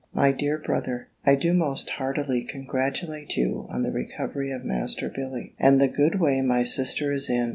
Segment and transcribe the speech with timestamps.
[0.15, 5.53] MY DEAR BROTHER, I do most heartily congratulate you on the recovery of Master Billy,
[5.59, 7.49] and the good way my sister is in.